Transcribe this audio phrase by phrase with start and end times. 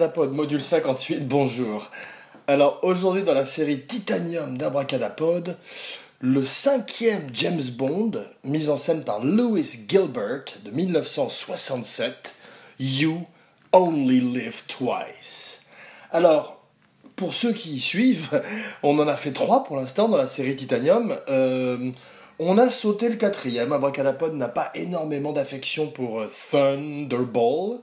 [0.00, 1.90] Module 58, bonjour.
[2.46, 5.58] Alors aujourd'hui dans la série Titanium d'Abracadapod,
[6.22, 12.34] le cinquième James Bond, mis en scène par Lewis Gilbert de 1967,
[12.78, 13.26] You
[13.72, 15.64] Only Live Twice.
[16.12, 16.64] Alors,
[17.14, 18.42] pour ceux qui y suivent,
[18.82, 21.14] on en a fait trois pour l'instant dans la série Titanium.
[21.28, 21.90] Euh,
[22.38, 23.74] on a sauté le quatrième.
[23.74, 27.80] Abracadapod n'a pas énormément d'affection pour euh, Thunderball.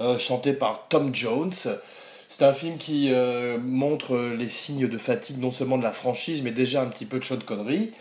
[0.00, 1.52] Euh, chanté par Tom Jones.
[1.52, 6.42] C'est un film qui euh, montre les signes de fatigue non seulement de la franchise,
[6.42, 7.92] mais déjà un petit peu de de conneries.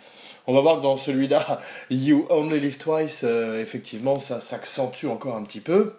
[0.47, 5.35] On va voir que dans celui-là, You Only Live Twice, euh, effectivement, ça s'accentue encore
[5.35, 5.93] un petit peu.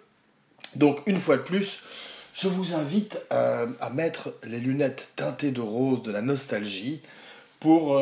[0.75, 1.83] Donc, une fois de plus,
[2.33, 6.99] je vous invite à mettre les lunettes teintées de rose de la nostalgie
[7.59, 8.01] pour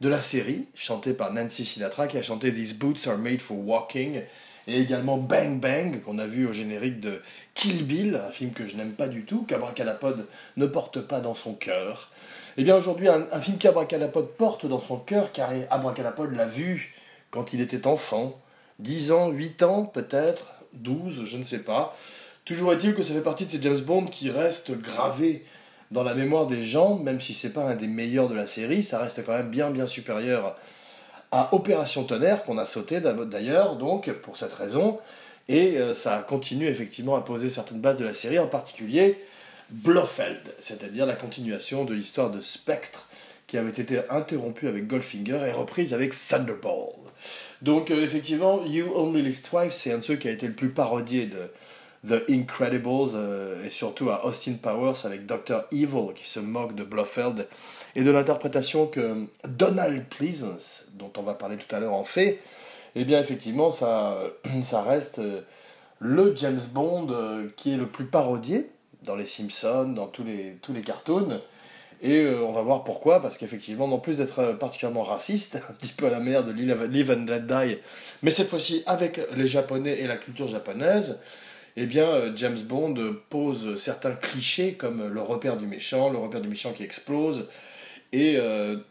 [0.00, 3.56] de la série, chantée par Nancy Sinatra, qui a chanté These Boots Are Made for
[3.56, 4.22] Walking.
[4.66, 7.20] Et également Bang Bang, qu'on a vu au générique de
[7.54, 11.34] Kill Bill, un film que je n'aime pas du tout, qu'Abracadapod ne porte pas dans
[11.34, 12.10] son cœur.
[12.56, 16.94] Eh bien aujourd'hui, un, un, film qu'Abracadapod porte dans son cœur, car Abracadapod l'a vu
[17.30, 18.38] quand il était enfant,
[18.78, 21.96] 10 ans, 8 ans peut-être, 12, je ne sais pas.
[22.44, 25.44] Toujours est-il que ça fait partie de ces James Bond qui restent gravés
[25.90, 28.82] dans la mémoire des gens, même si c'est pas un des meilleurs de la série,
[28.82, 30.56] ça reste quand même bien bien supérieur
[31.32, 35.00] à Opération Tonnerre qu'on a sauté d'ailleurs, donc pour cette raison,
[35.48, 39.18] et euh, ça continue effectivement à poser certaines bases de la série, en particulier
[39.70, 43.08] Blofeld, c'est-à-dire la continuation de l'histoire de Spectre
[43.46, 46.92] qui avait été interrompue avec Goldfinger et reprise avec Thunderball.
[47.62, 50.52] Donc euh, effectivement, You Only Live Twice, c'est un de ceux qui a été le
[50.52, 51.50] plus parodié de
[52.06, 55.64] The Incredibles euh, et surtout à Austin Powers avec Dr.
[55.70, 57.46] Evil qui se moque de Blofeld
[57.94, 62.40] et de l'interprétation que Donald Pleasance, dont on va parler tout à l'heure, en fait.
[62.94, 64.18] Eh bien effectivement, ça,
[64.62, 65.42] ça reste euh,
[66.00, 68.70] le James Bond qui est le plus parodié
[69.04, 71.40] dans les Simpsons, dans tous les, tous les cartoons.
[72.02, 75.72] Et euh, on va voir pourquoi, parce qu'effectivement, en plus d'être euh, particulièrement raciste, un
[75.72, 77.78] petit peu à la manière de Live and Let Die,
[78.22, 81.20] mais cette fois-ci avec les Japonais et la culture japonaise,
[81.76, 82.94] eh bien, euh, James Bond
[83.30, 87.48] pose certains clichés comme le repère du méchant, le repère du méchant qui explose,
[88.14, 88.38] et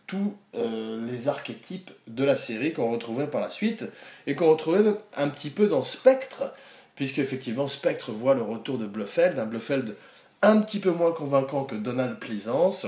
[0.08, 3.86] tous les archétypes de la série qu'on retrouvait par la suite,
[4.26, 4.82] et qu'on retrouvait
[5.16, 6.52] un petit peu dans Spectre,
[6.96, 9.96] puisque effectivement Spectre voit le retour de Blofeld, un Blofeld
[10.42, 12.88] un petit peu moins convaincant que Donald Pleasance,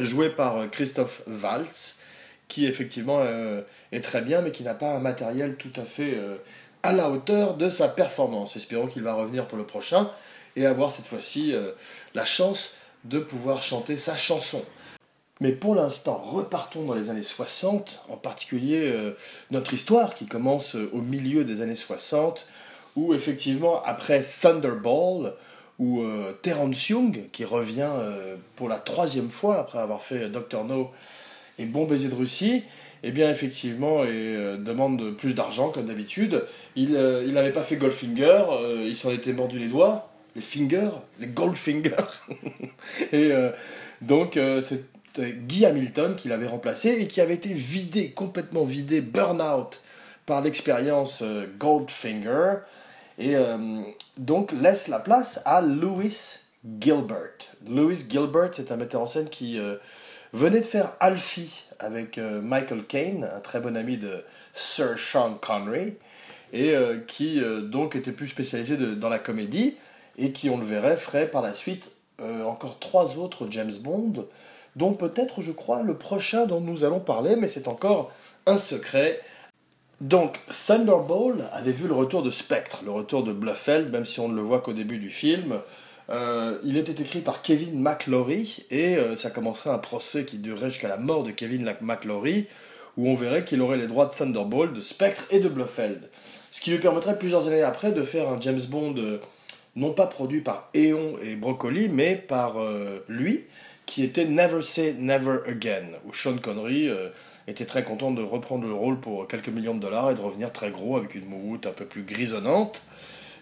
[0.00, 2.00] joué par euh, Christophe Waltz,
[2.48, 3.62] qui effectivement euh,
[3.92, 6.36] est très bien, mais qui n'a pas un matériel tout à fait euh,
[6.84, 8.54] à la hauteur de sa performance.
[8.54, 10.08] Espérons qu'il va revenir pour le prochain
[10.54, 11.52] et avoir cette fois-ci
[12.14, 14.62] la chance de pouvoir chanter sa chanson.
[15.40, 18.94] Mais pour l'instant, repartons dans les années 60, en particulier
[19.50, 22.46] notre histoire qui commence au milieu des années 60
[22.96, 25.34] où effectivement, après Thunderball,
[25.78, 30.64] ou euh, Terence Young, qui revient euh, pour la troisième fois après avoir fait Doctor
[30.64, 30.90] No
[31.58, 32.62] et Bon baiser de Russie,
[33.06, 36.44] eh bien effectivement, et euh, demande plus d'argent comme d'habitude.
[36.76, 38.42] Il n'avait pas fait Goldfinger,
[38.84, 40.90] il s'en était mordu les doigts, les fingers,
[41.20, 41.90] les Goldfinger?
[43.12, 43.32] et
[44.00, 44.84] donc c'est
[45.46, 49.80] Guy Hamilton qui l'avait remplacé et qui avait été vidé, complètement vidé, burn-out
[50.26, 51.22] par l'expérience
[51.58, 52.56] Goldfinger
[53.18, 53.82] et euh,
[54.18, 56.40] donc laisse la place à Louis
[56.80, 57.38] Gilbert.
[57.68, 59.76] Louis Gilbert, c'est un metteur en scène qui euh,
[60.34, 64.22] venait de faire Alfie avec euh, Michael Caine, un très bon ami de
[64.52, 65.94] Sir Sean Connery,
[66.52, 66.76] et
[67.08, 69.74] qui donc était plus spécialisé dans la comédie,
[70.18, 71.90] et qui, on le verrait, ferait par la suite
[72.20, 74.24] encore trois autres James Bond,
[74.76, 78.12] dont peut-être, je crois, le prochain dont nous allons parler, mais c'est encore
[78.46, 79.20] un secret.
[80.00, 84.28] Donc, Thunderball avait vu le retour de Spectre, le retour de Blofeld, même si on
[84.28, 85.60] ne le voit qu'au début du film.
[86.10, 90.70] Euh, il était écrit par Kevin McLaury et euh, ça commencerait un procès qui durerait
[90.70, 92.46] jusqu'à la mort de Kevin McLaury,
[92.96, 96.08] où on verrait qu'il aurait les droits de Thunderball, de Spectre et de Blofeld.
[96.50, 99.18] Ce qui lui permettrait plusieurs années après de faire un James Bond euh,
[99.76, 102.58] non pas produit par Eon et Broccoli, mais par
[103.08, 103.42] lui,
[103.86, 106.88] qui était Never Say Never Again, où Sean Connery
[107.48, 110.52] était très content de reprendre le rôle pour quelques millions de dollars et de revenir
[110.52, 112.82] très gros avec une moumoute un peu plus grisonnante.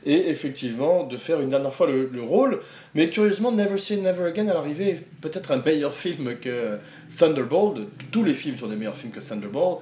[0.05, 2.61] Et effectivement, de faire une dernière fois le, rôle.
[2.95, 6.79] Mais curieusement, Never Say Never Again, à l'arrivée, est peut-être un meilleur film que
[7.17, 7.87] Thunderbolt.
[8.11, 9.81] Tous les films sont des meilleurs films que Thunderbolt.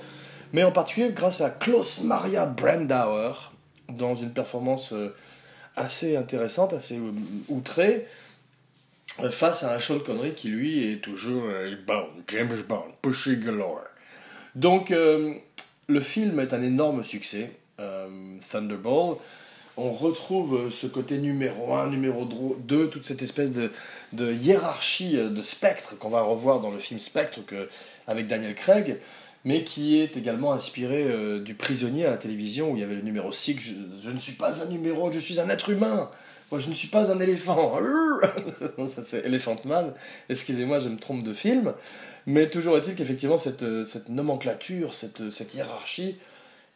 [0.52, 3.32] Mais en particulier grâce à Klaus Maria Brandauer,
[3.88, 5.14] dans une performance euh,
[5.76, 7.12] assez intéressante, assez euh,
[7.48, 8.06] outrée,
[9.20, 11.44] euh, face à un Sean Connery qui, lui, est toujours
[11.86, 13.82] Bond, James Bond, pushy galore.
[14.54, 15.34] Donc, euh,
[15.88, 19.16] le film est un énorme succès, euh, Thunderball.
[19.82, 23.72] On retrouve ce côté numéro 1, numéro 2, toute cette espèce de,
[24.30, 27.40] hiérarchie euh, de spectre qu'on va revoir dans le film Spectre
[28.06, 28.98] avec Daniel Craig,
[29.46, 33.00] mais qui est également inspiré du prisonnier à la télévision où il y avait le
[33.00, 33.56] numéro 6,
[34.04, 36.10] je, ne suis pas un numéro, je suis un être humain.
[36.50, 37.80] Moi, je ne suis pas un éléphant.
[38.86, 39.94] ça, c'est Elephant Man.
[40.28, 41.72] Excusez-moi, je me trompe de film.
[42.26, 43.62] Mais toujours est-il qu'effectivement, cette,
[44.10, 46.16] nomenclature, cette, hiérarchie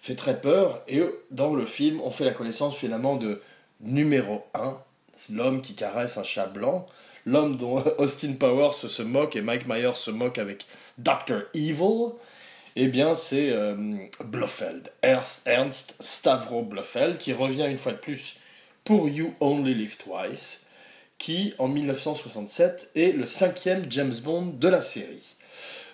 [0.05, 0.83] fait très peur.
[0.87, 3.41] Et dans le film, on fait la connaissance finalement de
[3.81, 4.77] numéro 1,
[5.33, 6.85] l'homme qui caresse un chat blanc,
[7.25, 10.67] l'homme dont Austin Powers se moque et Mike Myers se moque avec
[10.99, 11.45] Dr.
[11.55, 12.13] Evil.
[12.77, 18.41] Eh bien, c'est euh, Blofeld, Ernst Stavro Blofeld, qui revient une fois de plus
[18.85, 20.67] pour You Only Live Twice,
[21.17, 25.35] qui en 1967 est le cinquième James Bond de la série.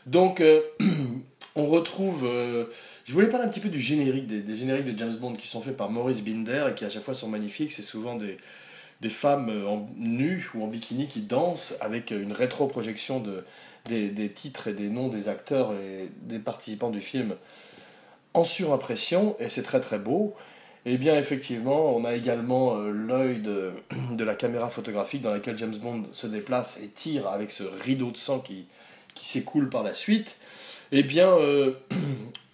[0.07, 0.63] Donc, euh,
[1.55, 2.27] on retrouve.
[2.27, 2.65] Euh,
[3.11, 5.61] je voulais parler un petit peu du générique, des, génériques de James Bond qui sont
[5.61, 7.73] faits par Maurice Binder et qui à chaque fois sont magnifiques.
[7.73, 8.39] C'est souvent des,
[9.09, 13.45] femmes euh, en nues ou en bikini qui dansent avec une rétro-projection de,
[13.87, 17.35] des, titres et des noms des acteurs et des participants du film
[18.33, 20.37] en surimpression, et c'est très très beau.
[20.87, 23.41] Et bien effectivement, on a également l'œil
[24.13, 28.13] de, la caméra photographique dans laquelle James Bond se déplace et tire avec ce rideau
[28.13, 28.67] de sang qui,
[29.21, 30.37] s'écoule par la suite,
[30.93, 31.75] eh bien, euh,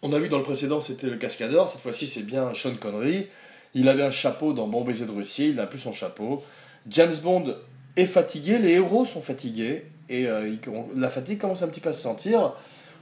[0.07, 3.27] on a vu dans le précédent, c'était le cascadeur, cette fois-ci c'est bien Sean Connery.
[3.75, 6.45] Il avait un chapeau dans Bon baiser de Russie, il n'a plus son chapeau.
[6.87, 7.57] James Bond
[7.97, 10.55] est fatigué, les héros sont fatigués, et euh,
[10.95, 12.55] la fatigue commence un petit peu à se sentir,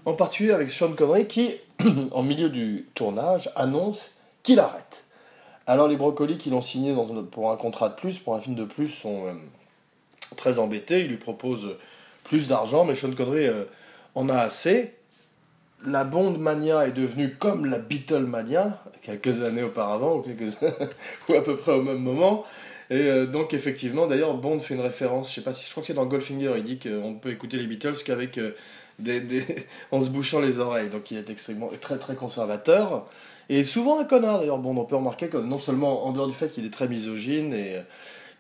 [0.07, 1.55] en particulier avec Sean Connery qui,
[2.13, 5.05] en milieu du tournage, annonce qu'il arrête.
[5.67, 6.95] Alors les brocolis qui l'ont signé
[7.31, 9.33] pour un contrat de plus, pour un film de plus, sont euh,
[10.37, 11.01] très embêtés.
[11.01, 11.77] Ils lui proposent
[12.25, 13.65] plus d'argent, mais Sean Connery euh,
[14.15, 14.95] en a assez.
[15.87, 20.23] La Bond Mania est devenue comme la Beatle Mania, quelques années auparavant,
[21.29, 22.45] ou, à peu près au même moment.
[22.91, 25.83] Et euh, donc, effectivement, d'ailleurs, Bond fait une référence, je sais pas si, je crois
[25.83, 28.55] que c'est dans Goldfinger, il dit qu'on peut écouter les Beatles qu'avec euh,
[28.99, 29.45] des,
[29.91, 30.89] en se bouchant les oreilles.
[30.89, 33.07] Donc, il est extrêmement, très, très conservateur.
[33.49, 34.59] Et souvent un connard, d'ailleurs.
[34.59, 37.53] Bon, on peut remarquer que non seulement en dehors du fait qu'il est très misogyne
[37.53, 37.81] et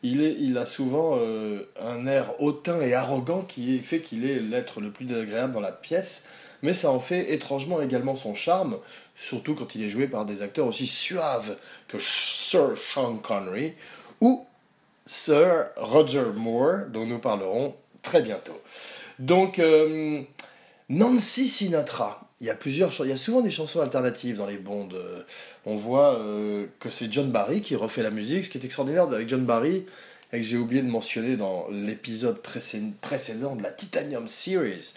[0.04, 4.38] il, est, il a souvent euh, un air hautain et arrogant qui fait qu'il est
[4.38, 6.28] l'être le plus désagréable dans la pièce,
[6.64, 8.78] mais ça en fait étrangement également son charme,
[9.14, 11.56] surtout quand il est joué par des acteurs aussi suaves
[11.88, 13.74] que Sir Sean Connery
[14.22, 14.46] ou
[15.04, 18.58] Sir Roger Moore, dont nous parlerons très bientôt.
[19.18, 20.22] Donc, euh,
[20.88, 24.56] Nancy Sinatra, il y a plusieurs il y a souvent des chansons alternatives dans les
[24.56, 24.88] bonds.
[24.94, 25.22] Euh,
[25.66, 28.46] on voit euh, que c'est John Barry qui refait la musique.
[28.46, 29.84] Ce qui est extraordinaire avec John Barry,
[30.32, 34.94] et que j'ai oublié de mentionner dans l'épisode précédent de la Titanium Series,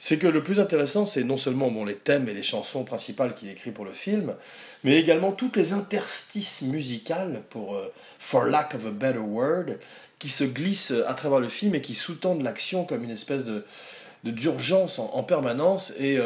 [0.00, 3.48] c'est que le plus intéressant, c'est non seulement les thèmes et les chansons principales qu'il
[3.48, 4.34] écrit pour le film,
[4.82, 9.76] mais également toutes les interstices musicales pour euh, For Lack of a Better Word,
[10.18, 13.64] qui se glissent à travers le film et qui sous-tendent l'action comme une espèce de
[14.22, 16.18] d'urgence en, permanence et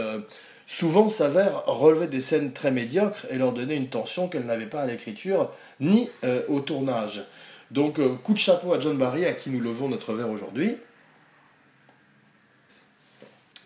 [0.66, 4.82] souvent s'avère relever des scènes très médiocres et leur donner une tension qu'elles n'avaient pas
[4.82, 5.50] à l'écriture
[5.80, 7.24] ni euh, au tournage.
[7.70, 10.76] Donc euh, coup de chapeau à John Barry à qui nous levons notre verre aujourd'hui.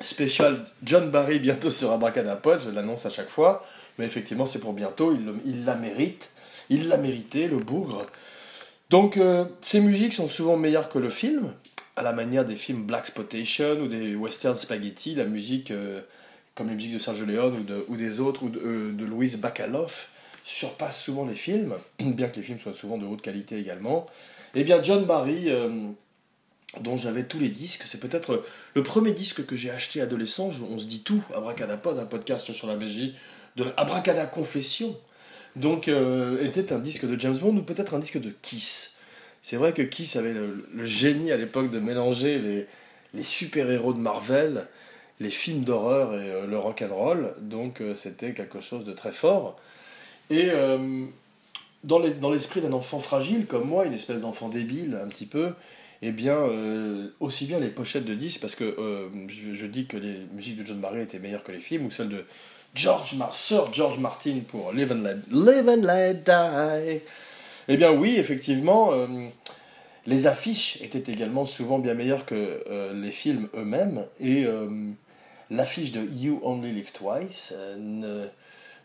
[0.00, 3.67] Spécial John Barry bientôt sur Abracadapod, je l'annonce à chaque fois,
[3.99, 6.31] mais effectivement c'est pour bientôt, il, la mérite,
[6.71, 8.07] il l'a mérité, le bougre.
[8.90, 11.52] Donc euh, ces musiques sont souvent meilleures que le film,
[11.97, 15.73] à la manière des films Black Spotation ou des western spaghetti, la musique
[16.59, 19.05] comme les musiques de Sergio Leone ou, de, ou des autres, ou de, euh, de
[19.05, 20.09] Louise Bacalov,
[20.45, 24.07] surpassent souvent les films, bien que les films soient souvent de haute qualité également.
[24.55, 25.90] Eh bien John Barry, euh,
[26.80, 28.44] dont j'avais tous les disques, c'est peut-être
[28.75, 32.66] le premier disque que j'ai acheté adolescent, on se dit tout, Abracadapod, un podcast sur
[32.66, 33.14] la magie,
[33.56, 34.96] de Abracada Confession,
[35.56, 38.98] donc euh, était un disque de James Bond ou peut-être un disque de Kiss.
[39.40, 42.66] C'est vrai que Kiss avait le, génie à l'époque de mélanger
[43.14, 44.66] les, super-héros de Marvel
[45.20, 48.92] les films d'horreur et euh, le rock and roll, donc euh, c'était quelque chose de
[48.92, 49.58] très fort.
[50.30, 50.50] Et
[51.84, 55.54] dans l'esprit d'un enfant fragile comme moi, une espèce d'enfant débile un petit peu,
[56.02, 59.97] eh bien, euh, aussi bien les pochettes de disques, parce que euh, je, dis que
[59.97, 62.25] les musiques de John Barry étaient meilleures que les films, ou celles de
[62.75, 67.00] George Sir George Martin pour Live and Let, Live and Let Die.
[67.69, 69.07] Eh bien oui, effectivement, euh,
[70.07, 72.62] les affiches étaient également souvent bien meilleures que
[72.95, 74.47] les films eux-mêmes, et
[75.50, 78.26] l'affiche de You Only Live Twice ne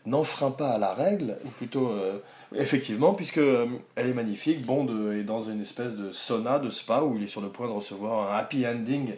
[0.06, 2.18] n'enfreint pas à la règle, ou plutôt euh,
[2.54, 4.64] effectivement, puisque euh, elle est magnifique.
[4.64, 7.66] Bond est dans une espèce de sauna, de spa, où il est sur le point
[7.68, 9.14] de recevoir un happy ending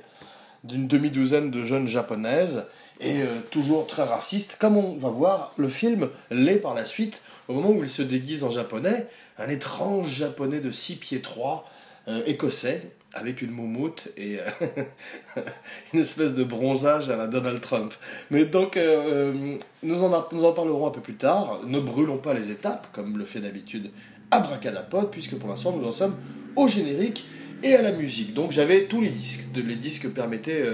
[0.65, 2.65] d'une demi-douzaine de jeunes japonaises,
[3.01, 7.23] et euh, toujours très raciste, comme on va voir, le film l'est par la suite,
[7.49, 9.07] au moment où il se déguise en japonais,
[9.39, 11.69] un étrange japonais de 6 pieds 3,
[12.27, 14.83] écossais, avec une moumoute et euh,
[15.95, 17.93] une espèce de bronzage à la Donald Trump.
[18.31, 21.61] Mais donc, euh, euh, nous, en, parlerons un peu plus tard.
[21.67, 23.91] Ne brûlons pas les étapes, comme le fait d'habitude
[24.31, 26.17] Abracadapod, puisque pour l'instant, nous en sommes
[26.57, 27.27] au générique
[27.63, 28.35] et à la musique.
[28.35, 29.47] Donc, j'avais tous les disques.
[29.55, 30.65] Les disques permettaient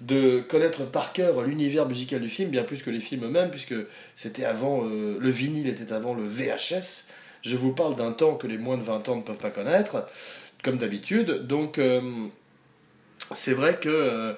[0.00, 3.74] de connaître par cœur l'univers musical du film, bien plus que les films eux-mêmes, puisque
[4.14, 7.08] c'était avant, le vinyle était avant le VHS.
[7.42, 10.06] Je vous parle d'un temps que les moins de 20 ans ne peuvent pas connaître
[10.62, 11.46] comme d'habitude.
[11.46, 12.00] Donc, euh,
[13.34, 14.32] c'est vrai que euh,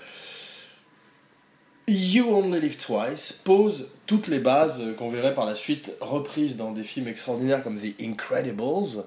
[1.86, 6.72] You Only Live Twice pose toutes les bases qu'on verrait par la suite reprises dans
[6.72, 9.04] des films extraordinaires comme The Incredibles,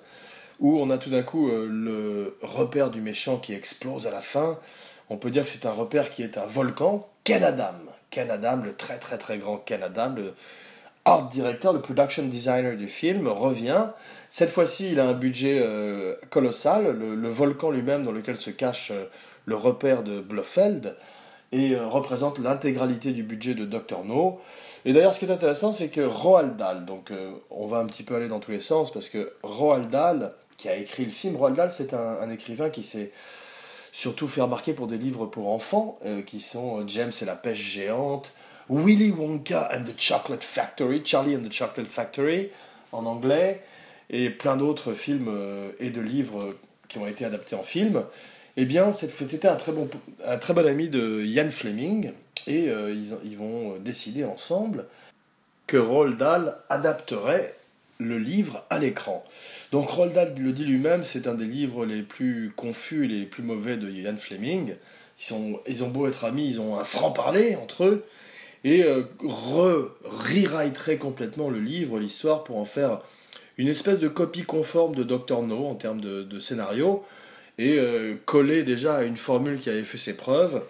[0.60, 4.22] où on a tout d'un coup euh, le repère du méchant qui explose à la
[4.22, 4.60] fin.
[5.10, 7.74] On peut dire que c'est un repère qui est un volcan, Ken Adam.
[8.10, 9.82] Ken Adam, le très très très grand Ken
[10.16, 10.34] le
[11.08, 13.88] art director, le production designer du film, revient.
[14.30, 18.92] Cette fois-ci, il a un budget euh, colossal, le, volcan lui-même dans lequel se cache
[18.92, 19.06] euh,
[19.46, 20.98] le repère de Blofeld,
[21.54, 24.04] et euh, représente l'intégralité du budget de Dr.
[24.04, 24.40] No.
[24.84, 27.12] Et d'ailleurs, ce qui est intéressant, c'est que Roald Dahl, donc
[27.50, 30.68] on va un petit peu aller dans tous les sens, parce que Roald Dahl, qui
[30.68, 33.12] a écrit le film, Roald Dahl, c'est un, un, écrivain qui s'est
[33.92, 38.34] surtout fait remarquer pour des livres pour enfants, qui sont James et la pêche géante,
[38.70, 42.50] Willy Wonka and the Chocolate Factory, Charlie and the Chocolate Factory
[42.92, 43.62] en anglais,
[44.10, 46.56] et plein d'autres films euh, et de livres
[46.88, 48.04] qui ont été adaptés en film,
[48.56, 49.90] eh bien, c'était un très, bon,
[50.26, 52.12] un très bon ami de Ian Fleming,
[52.48, 52.94] et euh,
[53.24, 54.86] ils, vont décider ensemble
[55.68, 56.24] que Roald
[56.70, 57.56] adapterait
[58.00, 59.24] le livre à l'écran.
[59.72, 63.44] Donc Roald le dit lui-même, c'est un des livres les plus confus et les plus
[63.44, 64.76] mauvais de Ian Fleming.
[65.20, 68.06] Ils, sont, ils ont beau être amis, ils ont un franc-parler entre eux,
[68.64, 73.02] et euh, re-rewriterait complètement le livre, l'histoire, pour en faire
[73.58, 77.04] une espèce de copie conforme de Doctor No en termes de, scénario,
[77.58, 80.62] et euh, coller déjà à une formule qui avait fait ses preuves,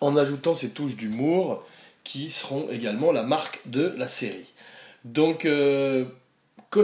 [0.00, 1.64] en ajoutant ces touches d'humour
[2.04, 4.52] qui seront également la marque de la série.
[5.04, 6.04] Donc, euh,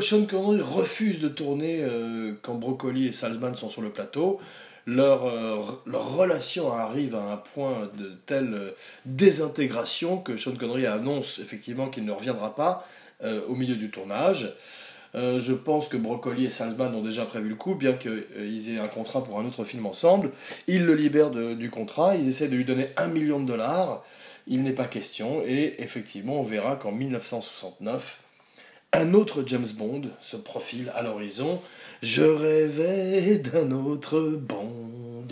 [0.01, 4.41] Sean Connery refuse de tourner euh, quand Broccoli et Salzman sont sur le plateau
[4.87, 8.71] leur, euh, leur relation arrive à un point de telle euh,
[9.05, 12.87] désintégration que Sean Connery annonce effectivement qu'il ne reviendra pas
[13.25, 14.55] euh, au milieu du tournage.
[15.15, 18.87] je pense que Broccoli et Salzman ont déjà prévu le coup, bien qu'ils aient un
[18.87, 20.31] contrat pour un autre film ensemble.
[20.67, 24.05] Ils le libèrent du contrat, ils essaient de lui donner un million de dollars.
[24.47, 28.21] Il n'est pas question, et effectivement, on verra qu'en 1969,
[28.93, 31.61] un autre James Bond se profile à l'horizon
[32.03, 35.27] je rêvais d'un autre Bond.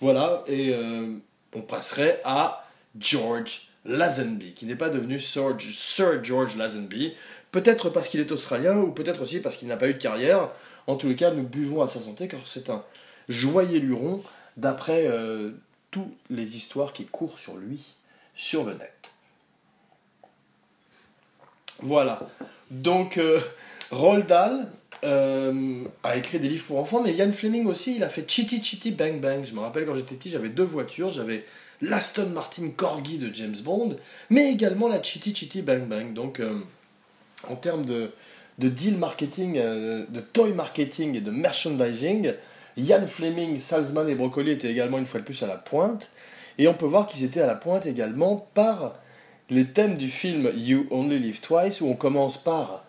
[0.00, 1.14] Voilà, et euh,
[1.54, 2.66] on passerait à
[2.98, 5.56] George Lazenby, qui n'est pas devenu Sir,
[6.22, 7.14] George Lazenby,
[7.50, 10.50] peut-être parce qu'il est australien ou peut-être aussi parce qu'il n'a pas eu de carrière.
[10.86, 12.82] En tous les cas, nous buvons à sa santé car c'est un
[13.28, 14.22] joyeux luron
[14.56, 15.52] d'après euh,
[15.90, 17.80] toutes les histoires qui courent sur lui
[18.34, 18.92] sur le net.
[21.80, 22.20] Voilà.
[22.70, 23.40] Donc, euh,
[23.90, 24.68] Roald Dahl
[25.04, 28.62] euh, a écrit des livres pour enfants, mais Ian Fleming aussi, il a fait Chitty
[28.62, 29.44] Chitty Bang Bang.
[29.44, 31.44] Je me rappelle quand j'étais petit, j'avais deux voitures, j'avais
[31.80, 33.96] l'Aston Martin Corgi de James Bond,
[34.30, 36.14] mais également la Chitty Chitty Bang Bang.
[36.14, 36.54] Donc, euh,
[37.48, 38.12] en termes de,
[38.58, 42.34] de deal marketing, euh, de toy marketing et de merchandising,
[42.76, 46.10] Ian Fleming, Salzman et Broccoli étaient également une fois de plus à la pointe.
[46.58, 48.94] Et on peut voir qu'ils étaient à la pointe également par
[49.50, 52.84] les thèmes du film You Only Live Twice, où on commence par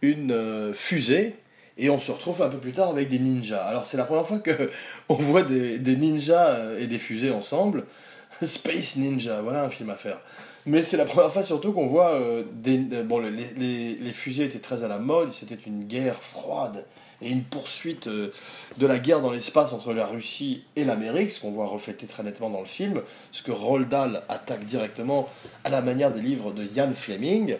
[0.00, 1.34] une fusée
[1.80, 3.64] et on se retrouve un peu plus tard avec des ninjas.
[3.64, 4.70] Alors c'est la première fois que
[5.08, 7.84] on voit des, ninjas euh, et des fusées ensemble.
[8.42, 10.18] Space Ninja, voilà un film à faire.
[10.66, 12.78] Mais c'est la première fois surtout qu'on voit euh, des...
[12.78, 16.84] Bon, les, fusées étaient très à la mode, c'était une guerre froide
[17.22, 21.50] et une poursuite de la guerre dans l'espace entre la Russie et l'Amérique, ce qu'on
[21.50, 25.28] voit reflété très nettement dans le film, ce que Roald Dahl attaque directement
[25.64, 27.56] à la manière des livres de Ian Fleming.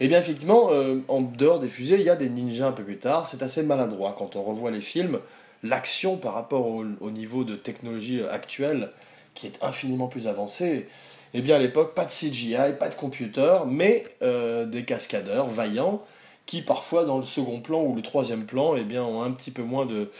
[0.00, 2.72] Et eh bien effectivement, euh, en dehors des fusées, il y a des ninjas un
[2.72, 3.26] peu plus tard.
[3.26, 5.18] C'est assez maladroit quand on revoit les films.
[5.64, 8.90] L'action par rapport au, niveau de technologie actuelle,
[9.34, 10.86] qui est infiniment plus avancé.
[11.34, 16.00] Eh bien à l'époque, pas de CGI, pas de computer, mais euh, des cascadeurs vaillants
[16.46, 19.50] qui parfois dans le second plan ou le troisième plan eh bien, ont un petit
[19.50, 20.10] peu moins de,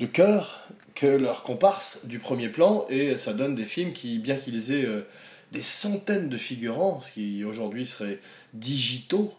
[0.00, 4.36] de cœur que leurs comparses du premier plan et ça donne des films qui, bien
[4.36, 5.06] qu'ils aient euh,
[5.54, 8.18] des centaines de figurants, ce qui aujourd'hui serait
[8.52, 9.32] digitaux,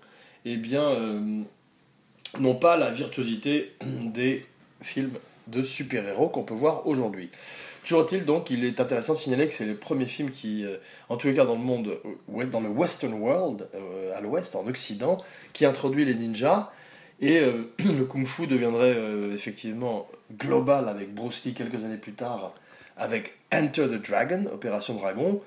[0.45, 1.41] eh bien, euh,
[2.39, 4.45] n'ont pas la virtuosité des
[4.81, 5.12] films
[5.48, 7.29] de super-héros qu'on peut voir aujourd'hui.
[7.84, 10.77] Toujours est-il donc, il est intéressant de signaler que c'est le premier film qui, euh,
[11.10, 12.00] en tous les cas dans le monde,
[12.50, 13.67] dans le Western World,
[14.15, 15.17] à l'Ouest, en Occident,
[15.53, 16.72] qui introduit les ninjas.
[17.19, 17.39] Et
[17.79, 18.95] le kung-fu deviendrait
[19.34, 20.07] effectivement
[20.38, 22.53] global avec Bruce Lee quelques années plus tard,
[22.98, 25.41] avec Enter the Dragon, Opération Dragon,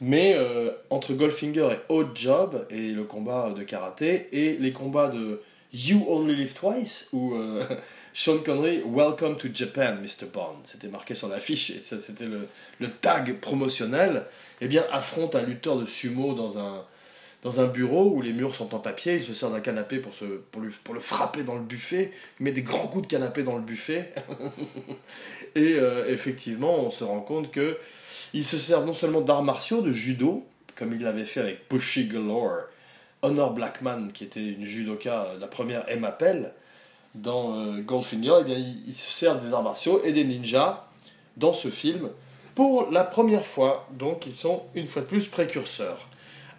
[0.00, 5.08] mais euh, entre Goldfinger et Odd Job, et le combat de karaté, et les combats
[5.08, 5.42] de
[5.74, 7.62] You Only Live Twice, ou euh,
[8.14, 10.26] Sean Connery, Welcome to Japan, Mr.
[10.32, 10.62] Bond.
[10.64, 14.24] C'était marqué sur l'affiche, et c'était le, tag promotionnel.
[14.62, 18.78] Eh bien, affronte un lutteur de sumo dans un, bureau où les murs sont en
[18.78, 22.62] papier, il se sert d'un canapé pour le frapper dans le buffet, il met des
[22.62, 24.12] grands coups de canapé dans le buffet,
[25.54, 27.78] et euh, effectivement on se rend compte que
[28.34, 30.46] il se sert non seulement d'arts martiaux, de judo,
[30.76, 32.62] comme il l'avait fait avec Pushy Galore,
[33.22, 36.52] Honor Blackman, qui était une judoka, la première Emma Pell,
[37.14, 40.86] dans euh, Goldfinger, eh bien, il, il, se sert des arts martiaux et des ninjas
[41.36, 42.08] dans ce film
[42.54, 46.08] pour la première fois, donc ils sont une fois de plus précurseurs.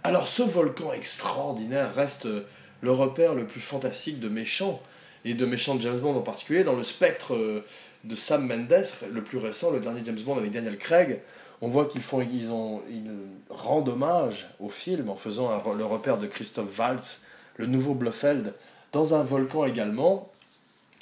[0.04, 2.46] Alors ce volcan extraordinaire reste euh,
[2.82, 4.82] le repère le plus fantastique de méchants,
[5.26, 7.64] et de méchants de James Bond en particulier, dans le spectre euh,
[8.04, 11.22] de Sam Mendes, le plus récent, le dernier James Bond avec Daniel Craig,
[11.62, 13.10] on voit qu'ils font, ils ont, ils
[13.50, 17.26] rendent hommage au film en faisant le repère de Christophe Waltz,
[17.58, 18.54] le nouveau Blofeld,
[18.92, 20.32] dans un volcan également.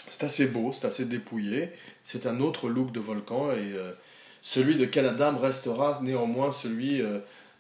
[0.08, 1.70] C'est assez beau, c'est assez dépouillé,
[2.04, 3.92] c'est un autre look de volcan et euh,
[4.42, 7.04] celui de Canada restera néanmoins celui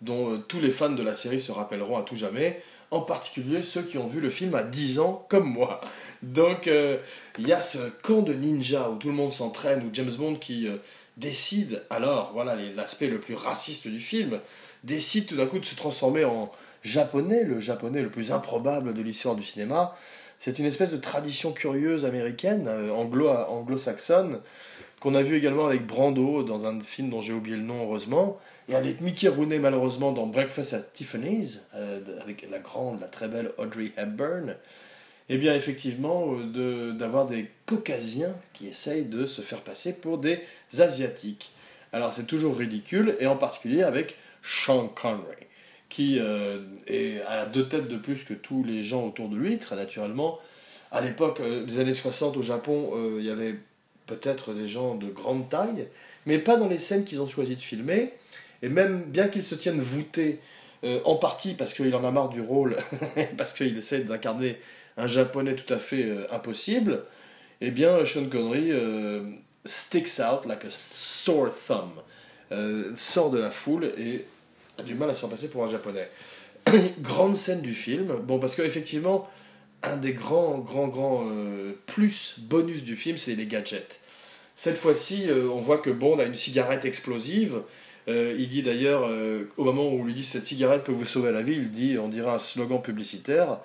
[0.01, 3.63] dont euh, tous les fans de la série se rappelleront à tout jamais, en particulier
[3.63, 5.81] ceux qui ont vu le film à 10 ans comme moi.
[6.23, 6.97] Donc euh,
[7.37, 10.35] il y a ce camp de ninja où tout le monde s'entraîne, où James Bond
[10.35, 10.77] qui euh,
[11.19, 14.39] décide, alors voilà l'aspect le plus raciste du film,
[14.83, 16.51] décide tout d'un coup de se transformer en
[16.83, 19.93] japonais, le japonais le plus improbable de l'histoire du cinéma.
[20.39, 24.39] C'est une espèce de tradition curieuse américaine, anglo-saxonne,
[25.01, 28.37] qu'on a vu également avec Brando dans un film dont j'ai oublié le nom heureusement,
[28.69, 33.27] et avec Mickey Rooney malheureusement dans Breakfast at Tiffany's, euh, avec la grande, la très
[33.27, 34.55] belle Audrey Hepburn,
[35.29, 40.41] eh bien effectivement euh, d'avoir des caucasiens qui essayent de se faire passer pour des
[40.77, 41.51] asiatiques.
[41.93, 45.47] Alors c'est toujours ridicule, et en particulier avec Sean Connery,
[45.87, 46.59] qui euh,
[47.27, 50.39] a deux têtes de plus que tous les gens autour de lui, très naturellement.
[50.91, 53.55] À l'époque des années 60 au Japon, il y avait
[54.07, 55.87] peut-être des gens de grande taille,
[56.25, 58.13] mais pas dans les scènes qu'ils ont choisi de filmer.
[58.63, 60.39] Et même bien qu'ils se tiennent voûtés,
[60.85, 62.77] euh, en partie parce qu'il en a marre du rôle,
[63.37, 64.57] parce qu'il essaie d'incarner
[64.97, 67.03] un japonais tout à fait euh, impossible,
[67.61, 69.21] eh bien Sean Connery euh,
[69.65, 71.91] sticks out like a sore thumb,
[72.95, 74.25] sort de la foule et
[74.77, 76.09] a du mal à se faire passer pour un japonais.
[77.01, 79.29] Grande scène du film, bon parce qu'effectivement,
[79.83, 84.01] un des grands, grands, grands euh, plus bonus du film, c'est les gadgets.
[84.55, 87.61] Cette fois-ci, euh, on voit que Bond a une cigarette explosive.
[88.07, 89.09] Euh, il dit d'ailleurs,
[89.57, 91.97] au moment où on lui dit cette cigarette peut vous sauver la vie, il dit,
[91.97, 93.59] on dirait un slogan publicitaire.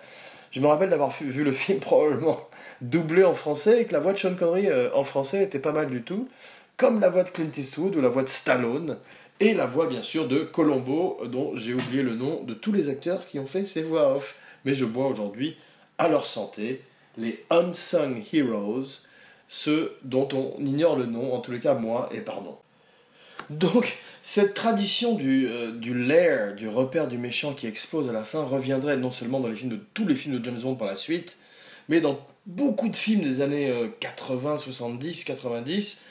[0.54, 2.48] Je me rappelle d'avoir vu le film probablement
[2.80, 5.88] doublé en français et que la voix de Sean Connery en français était pas mal
[5.88, 6.28] du tout,
[6.76, 8.96] comme la voix de Clint Eastwood ou la voix de Stallone,
[9.40, 12.88] et la voix bien sûr de Colombo, dont j'ai oublié le nom de tous les
[12.88, 14.36] acteurs qui ont fait ces voix off.
[14.64, 15.56] Mais je bois aujourd'hui
[15.98, 16.82] à leur santé,
[17.18, 19.08] les unsung heroes,
[19.48, 22.56] ceux dont on ignore le nom, en tous les cas moi, et pardon.
[23.50, 28.24] Donc, cette tradition du, euh, du lair, du repère du méchant qui explose à la
[28.24, 30.86] fin, reviendrait non seulement dans les films de tous les films de James Bond par
[30.86, 31.36] la suite,
[31.88, 36.02] mais dans beaucoup de films des années 80, 70, 90.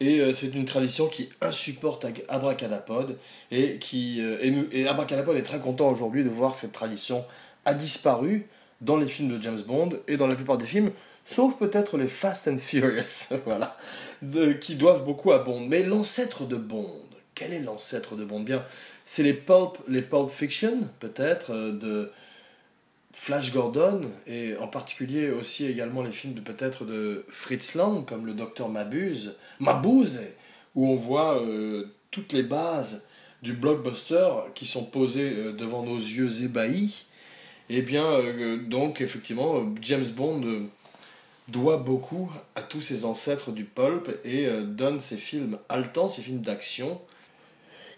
[0.00, 3.16] Et euh, c'est une tradition qui insupporte Abracadapod.
[3.50, 7.24] Et, qui, euh, et, et Abracadapod est très content aujourd'hui de voir que cette tradition
[7.64, 8.46] a disparu
[8.80, 10.90] dans les films de James Bond et dans la plupart des films,
[11.26, 13.76] sauf peut-être les Fast and Furious, voilà,
[14.60, 15.66] qui doivent beaucoup à Bond.
[15.68, 16.90] Mais l'ancêtre de Bond,
[17.34, 18.40] quel est l'ancêtre de Bond?
[18.40, 18.64] Bien,
[19.04, 22.10] c'est les pulp, les pulp fiction, peut-être, euh, de
[23.12, 28.26] Flash Gordon, et en particulier aussi également les films de peut-être de Fritz Lang, comme
[28.26, 30.20] le Docteur Mabuse, Mabuse,
[30.74, 33.06] où on voit euh, toutes les bases
[33.42, 37.06] du blockbuster qui sont posées euh, devant nos yeux ébahis
[37.68, 38.22] Et bien,
[38.68, 40.68] donc, effectivement, James Bond
[41.48, 46.40] doit beaucoup à tous ses ancêtres du pulp et donne ses films haletants, ses films
[46.40, 47.00] d'action.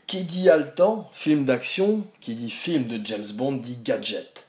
[0.07, 4.47] Qui dit haletant, film d'action, qui dit film de James Bond, dit gadget.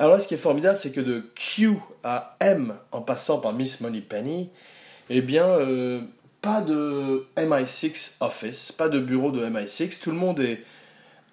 [0.00, 3.52] Alors là, ce qui est formidable, c'est que de Q à M, en passant par
[3.52, 4.48] Miss Moneypenny,
[5.10, 6.00] eh bien, euh,
[6.40, 10.00] pas de MI6 office, pas de bureau de MI6.
[10.00, 10.64] Tout le monde est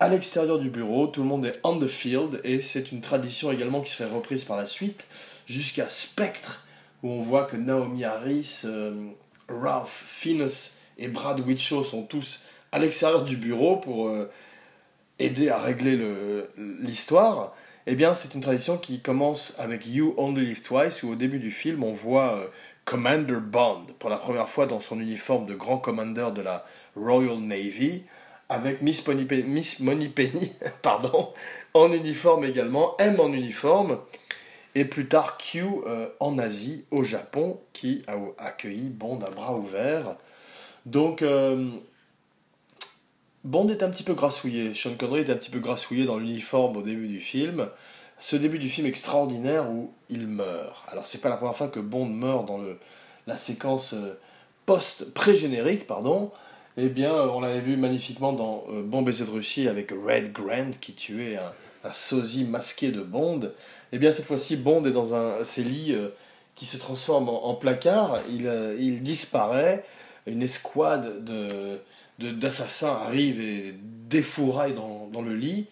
[0.02, 3.52] à l'extérieur du bureau, tout le monde est on the field, et c'est une tradition
[3.52, 5.08] également qui serait reprise par la suite,
[5.46, 6.67] jusqu'à Spectre,
[7.04, 9.10] où on voit que Naomi Harris, euh,
[9.50, 10.48] Ralph Fiennes
[10.98, 14.30] et Brad Whitchow sont tous à l'extérieur du bureau pour euh,
[15.20, 16.00] aider à régler
[16.58, 17.54] l'histoire.
[17.90, 21.40] Eh bien, c'est une tradition qui commence avec You Only Live Twice, où au début
[21.40, 22.48] du film, on voit euh,
[22.84, 26.66] Commander Bond, pour la première fois dans son uniforme de grand commandeur de la
[26.98, 28.04] Royal Navy,
[28.50, 31.32] avec Miss, Miss Moneypenny pardon,
[31.74, 34.00] en uniforme également, M en uniforme,
[34.78, 39.56] et plus tard Q euh, en Asie, au Japon, qui a accueilli Bond à bras
[39.56, 40.16] ouverts.
[40.86, 41.68] Donc, euh,
[43.44, 46.78] Bond est un petit peu grassouillé, Sean Connery est un petit peu grassouillé dans l'uniforme
[46.78, 47.70] au début du film.
[48.20, 50.86] Ce début du film extraordinaire où il meurt.
[50.92, 52.62] Alors c'est pas la première fois que Bond meurt dans
[53.26, 54.20] la séquence euh,
[54.68, 56.32] post pré-générique, pardon.
[56.78, 60.94] Eh bien, on l'avait vu magnifiquement dans Bon baiser de Russie avec Red Grant qui
[60.94, 61.38] tuait
[61.84, 63.52] un, sosie masqué de Bond.
[63.92, 66.10] Eh bien, cette fois-ci, Bond est dans un ses lits euh,
[66.56, 68.20] qui se transforment en, placard.
[68.30, 69.84] Il, il disparaît.
[70.26, 71.80] Une escouade de
[72.20, 73.76] d'assassins arrive et
[74.10, 75.68] défouraille dans, dans, le lit.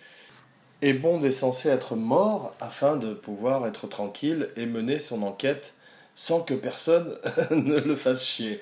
[0.81, 5.73] Et Bond est censé être mort afin de pouvoir être tranquille et mener son enquête
[6.13, 7.17] sans que personne
[7.51, 8.59] ne le fasse chier.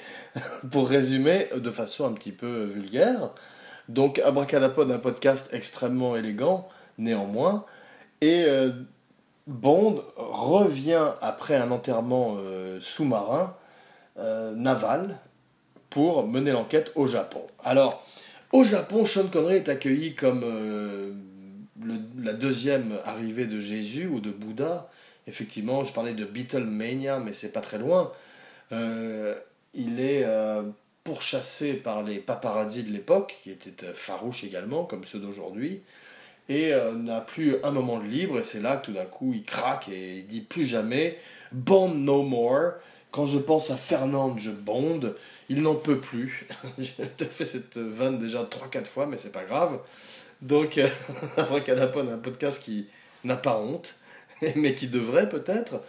[0.71, 3.31] Pour résumer de façon un petit peu vulgaire,
[3.89, 7.65] donc Abracadapod, un podcast extrêmement élégant, néanmoins,
[8.21, 8.71] et euh,
[9.47, 13.55] Bond revient après un enterrement euh, sous-marin,
[14.17, 15.19] euh, naval,
[15.89, 17.41] pour mener l'enquête au Japon.
[17.63, 18.05] Alors,
[18.51, 21.11] au Japon, Sean Connery est accueilli comme euh,
[22.17, 24.89] la deuxième arrivée de Jésus ou de Bouddha.
[25.27, 28.11] Effectivement, je parlais de Beatlemania, mais c'est pas très loin.
[28.71, 30.25] Il est
[31.03, 35.81] pourchassé par les paparazzi de l'époque, qui étaient farouches également, comme ceux d'aujourd'hui,
[36.49, 39.43] et n'a plus un moment de libre, et c'est là que tout d'un coup il
[39.43, 41.17] craque et il dit plus jamais
[41.53, 42.73] Bond no more.
[43.11, 45.15] Quand je pense à Fernand, je bonde.
[45.47, 46.47] Il n'en peut plus.
[46.79, 49.79] J'ai fait cette vanne déjà 3-4 fois, mais c'est pas grave.
[50.41, 50.89] Donc, euh,
[51.37, 52.87] Abracadapod, un podcast qui
[53.23, 53.95] n'a pas honte,
[54.55, 55.81] mais qui devrait peut-être.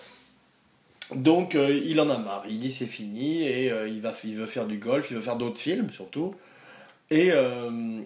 [1.14, 2.44] Donc, euh, il en a marre.
[2.48, 5.22] Il dit c'est fini et euh, il, va, il veut faire du golf, il veut
[5.22, 6.34] faire d'autres films surtout.
[7.10, 8.00] Et euh,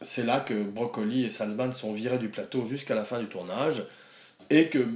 [0.00, 3.84] c'est là que Broccoli et Salman sont virés du plateau jusqu'à la fin du tournage.
[4.48, 4.86] Et que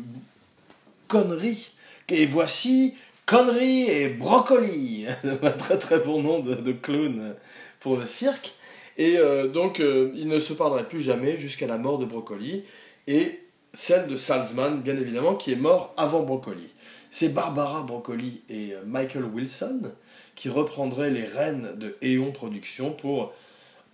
[1.09, 1.71] connerie.
[2.09, 2.95] Et voici
[3.27, 5.07] Connery et Brocoli.
[5.43, 7.35] Un très très bon nom de, clown
[7.81, 8.53] pour le cirque.
[8.97, 12.64] Et euh, donc, euh, il ne se parlerait plus jamais jusqu'à la mort de Brocoli.
[13.07, 13.40] Et
[13.73, 16.71] celle de Salzman, bien évidemment, qui est mort avant Brocoli.
[17.11, 19.93] C'est Barbara Broccoli et euh, Michael Wilson
[20.35, 23.33] qui reprendraient les rênes de Eon Productions pour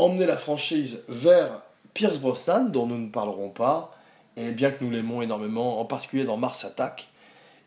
[0.00, 1.62] emmener la franchise vers
[1.94, 3.92] Pierce Brosnan, dont nous ne parlerons pas,
[4.36, 7.08] et bien que nous l'aimons énormément, en particulier dans Mars Attack.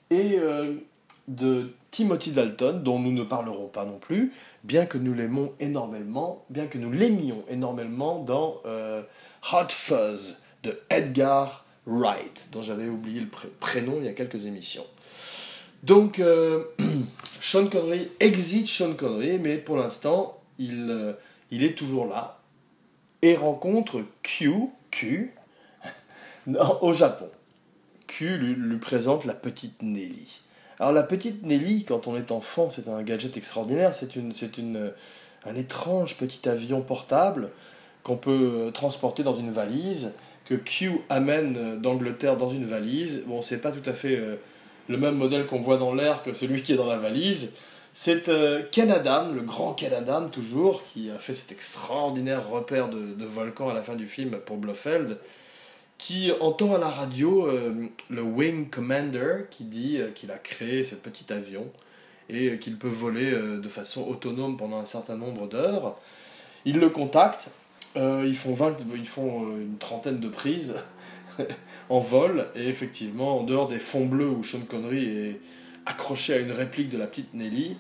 [0.09, 0.39] Et
[1.27, 6.45] de Timothy Dalton, dont nous ne parlerons pas non plus, bien que nous l'aimons énormément,
[6.49, 9.01] bien que nous l'aimions énormément dans euh,
[9.51, 13.27] Hot Fuzz de Edgar Wright, dont j'avais oublié le
[13.59, 14.85] prénom il y a quelques émissions.
[15.83, 16.63] Donc, euh,
[17.41, 21.13] Sean Connery exit Sean Connery, mais pour l'instant, il, euh,
[21.53, 22.39] il est toujours là
[23.21, 25.33] et rencontre Q, Q,
[26.81, 27.29] au Japon.
[28.07, 30.41] Q lui présente la petite Nelly.
[30.79, 33.93] Alors la petite Nelly, quand on est enfant, c'est un gadget extraordinaire.
[33.93, 37.49] C'est un étrange petit avion portable
[38.01, 40.13] qu'on peut transporter dans une valise,
[40.45, 43.23] que Q amène d'Angleterre dans une valise.
[43.27, 44.35] Bon, c'est pas tout à fait euh,
[44.89, 47.53] le même modèle qu'on voit dans l'air que celui qui est dans la valise.
[47.93, 52.89] C'est euh, Ken Adam, le grand Ken Adam toujours, qui a fait cet extraordinaire repère
[52.89, 55.17] de, de volcan à la fin du film pour Blofeld
[56.05, 60.83] qui entend à la radio euh, le Wing Commander qui dit euh, qu'il a créé
[60.83, 61.65] ce petit avion
[62.27, 65.97] et euh, qu'il peut voler de façon autonome pendant un certain nombre d'heures.
[66.65, 67.47] Il le contacte,
[67.95, 70.75] ils, font 20, ils font une trentaine de prises
[71.89, 75.41] en vol, et effectivement, en dehors des fonds bleus où Sean Connery est
[75.85, 77.77] accroché à une réplique de la petite Nelly,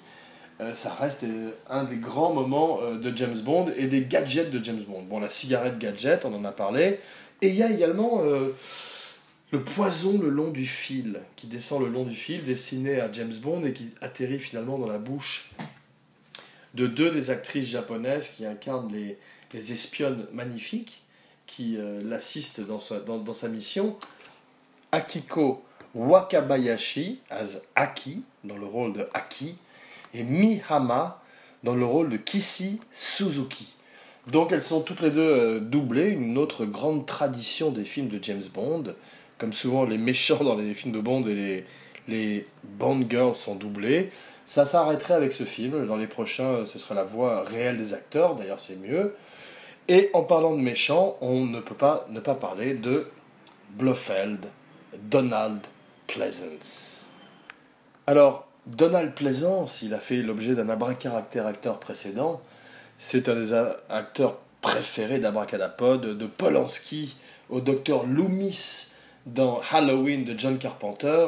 [0.75, 1.25] ça reste
[1.69, 5.03] un des grands moments de James Bond et des gadgets de James Bond.
[5.03, 6.99] Bon, la cigarette gadget, on en a parlé,
[7.43, 8.55] et il y a également euh,
[9.51, 13.33] le poison le long du fil, qui descend le long du fil, destiné à James
[13.41, 15.51] Bond et qui atterrit finalement dans la bouche
[16.73, 19.17] de deux des actrices japonaises qui incarnent les,
[19.53, 21.03] les espionnes magnifiques,
[21.45, 22.79] qui euh, l'assistent dans,
[23.19, 23.97] dans sa mission.
[24.93, 29.55] Akiko Wakabayashi, as Aki, dans le rôle de Aki,
[30.13, 31.21] et Mihama,
[31.63, 33.73] dans le rôle de Kishi Suzuki.
[34.27, 38.23] Donc elles sont toutes les deux euh, doublées, une autre grande tradition des films de
[38.23, 38.95] James Bond.
[39.37, 41.65] Comme souvent les méchants dans les films de Bond et
[42.07, 44.09] les, Bond Girls sont doublés.
[44.45, 45.85] Ça s'arrêterait avec ce film.
[45.87, 49.15] Dans les prochains, ce sera la voix réelle des acteurs, d'ailleurs c'est mieux.
[49.89, 53.07] Et en parlant de méchants, on ne peut pas ne pas parler de
[53.71, 54.45] Blofeld,
[54.97, 55.59] Donald
[56.13, 57.07] Pleasance.
[58.05, 62.39] Alors, Donald Pleasance, il a fait l'objet d'un abracadabra acteur précédent.
[62.99, 67.17] C'est un des acteurs préférés d'Abracadapod, de Polanski
[67.49, 68.91] au docteur Loomis
[69.25, 71.27] dans Halloween de John Carpenter,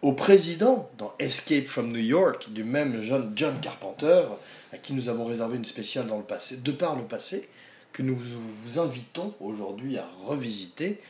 [0.00, 4.26] au président dans Escape from New York du même John, John Carpenter,
[4.72, 7.48] à qui nous avons réservé une spéciale dans le passé, de par le passé,
[7.92, 8.16] que nous
[8.64, 11.00] vous invitons aujourd'hui à revisiter.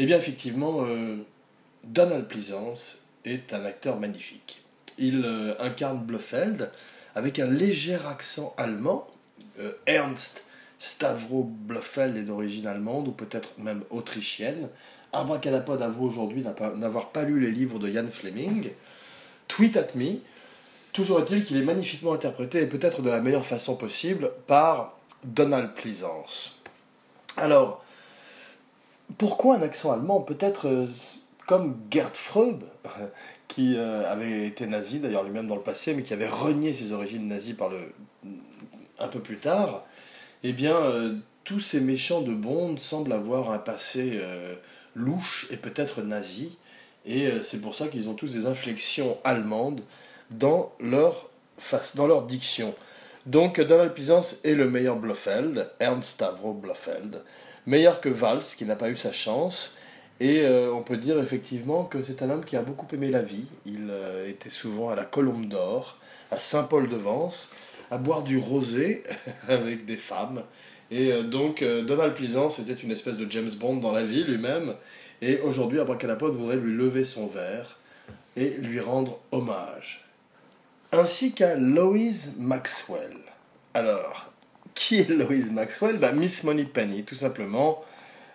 [0.00, 1.24] Eh bien effectivement, euh,
[1.84, 4.62] Donald Pleasance est un acteur magnifique.
[4.98, 6.70] Il euh, incarne Blofeld
[7.14, 9.06] avec un léger accent allemand.
[9.58, 10.44] Euh, Ernst
[10.78, 14.68] Stavro Blofeld est d'origine allemande ou peut-être même autrichienne.
[15.12, 16.44] Abracadapod avoue aujourd'hui
[16.76, 18.70] n'avoir pas lu les livres de Ian Fleming.
[19.48, 20.20] Tweet at me.
[20.92, 25.74] Toujours est-il qu'il est magnifiquement interprété et peut-être de la meilleure façon possible par Donald
[25.74, 26.58] Pleasance.
[27.36, 27.84] Alors,
[29.18, 30.86] pourquoi un accent allemand Peut-être euh,
[31.50, 32.62] comme Gerd Freub,
[33.48, 36.92] qui euh, avait été nazi, d'ailleurs lui-même dans le passé, mais qui avait renié ses
[36.92, 37.92] origines nazies par le,
[39.00, 39.84] un peu plus tard,
[40.44, 44.54] eh bien, euh, tous ces méchants de Bond semblent avoir un passé euh,
[44.94, 46.56] louche et peut-être nazi,
[47.04, 49.80] et c'est pour ça qu'ils ont tous des inflexions allemandes
[50.30, 52.76] dans leur, face, dans leur diction.
[53.26, 57.24] Donc Donald Pleasance est le meilleur Blofeld, Ernst Stavro Blofeld,
[57.66, 59.74] meilleur que Valls, qui n'a pas eu sa chance,
[60.20, 63.22] et euh, on peut dire effectivement que c'est un homme qui a beaucoup aimé la
[63.22, 63.46] vie.
[63.64, 65.96] Il euh, était souvent à la Colombe d'Or,
[66.30, 67.54] à Saint-Paul-de-Vence,
[67.90, 69.02] à boire du rosé
[69.48, 70.42] avec des femmes.
[70.90, 74.74] Et euh, donc Donald Pleasance était une espèce de James Bond dans la vie lui-même.
[75.22, 77.78] Et aujourd'hui, Abracadapod voudrait lui lever son verre
[78.36, 80.06] et lui rendre hommage.
[80.92, 81.96] Ainsi qu'à Lois
[82.38, 83.16] Maxwell.
[83.72, 84.30] Alors,
[84.74, 85.98] qui est Lois Maxwell?
[85.98, 87.82] Bah, Miss Penny, tout simplement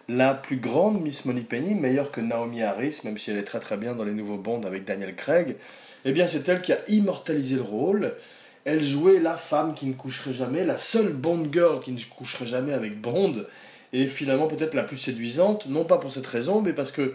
[0.08, 3.78] la plus grande Miss Penny, meilleure que Naomi Harris, même si elle est très très
[3.78, 5.58] bien dans les nouveaux Bonds avec Daniel Craig,
[6.06, 8.14] eh bien c'est elle qui a immortalisé le rôle.
[8.66, 12.46] Elle jouait la femme qui ne coucherait jamais, la seule Bond girl qui ne coucherait
[12.46, 13.46] jamais avec Bond,
[13.94, 17.14] et finalement peut-être la plus séduisante, non pas pour cette raison, mais parce que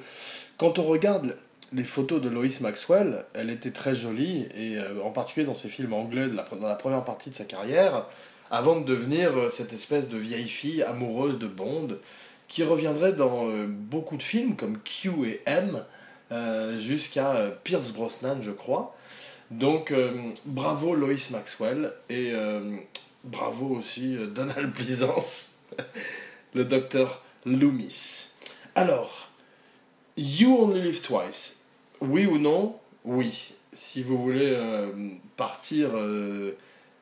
[0.59, 1.37] quand on regarde
[1.72, 5.68] les photos de Lois Maxwell, elle était très jolie, et euh, en particulier dans ses
[5.68, 8.07] films anglais dans la première partie de sa carrière,
[8.50, 11.96] avant de devenir euh, cette espèce de vieille fille amoureuse de Bond,
[12.51, 15.85] qui reviendrait dans euh, beaucoup de films comme Q et M,
[16.33, 18.95] euh, jusqu'à euh, Pierce Brosnan, je crois.
[19.53, 19.93] Donc,
[20.45, 22.33] bravo Lois Maxwell et
[23.25, 25.55] bravo aussi Donald Pleasance,
[26.55, 28.29] le docteur Loomis.
[28.77, 29.29] Alors,
[30.17, 31.63] You Only Live Twice,
[32.01, 32.79] oui ou non?
[33.05, 33.53] Oui.
[33.73, 34.57] Si vous voulez
[35.37, 35.91] partir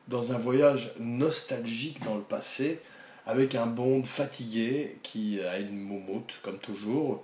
[0.07, 2.81] dans un voyage nostalgique dans le passé,
[3.29, 7.23] avec un Bond fatigué qui a une moumoute, comme toujours,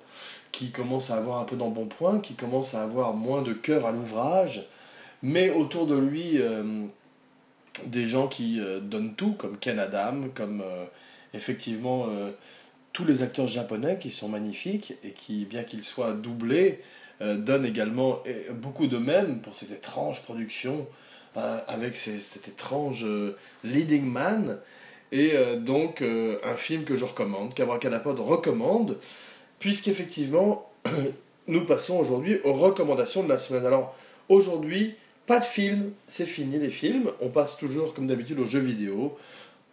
[0.52, 3.92] qui commence à avoir un peu d'embonpoint, qui commence à avoir moins de cœur à
[3.92, 4.70] l'ouvrage,
[5.24, 6.86] mais autour de lui, euh,
[7.88, 10.86] des gens qui euh, donnent tout, comme Ken Adam, comme euh,
[11.34, 12.08] effectivement
[12.94, 16.82] tous les acteurs japonais qui sont magnifiques et qui, bien qu'ils soient doublés,
[17.20, 20.88] donnent également beaucoup de même pour cette étrange production
[21.36, 23.06] avec cet étrange
[23.66, 24.60] leading man
[25.12, 28.98] et euh, donc, euh, un film que je recommande, qu'Abracadapod recommande,
[29.60, 30.70] puisqu'effectivement,
[31.48, 33.66] nous passons aujourd'hui aux recommandations de la semaine.
[33.66, 33.96] Alors,
[34.30, 34.96] aujourd'hui,
[35.28, 37.12] pas de film, c'est fini les films.
[37.22, 39.18] On passe toujours, comme d'habitude, aux jeux vidéo.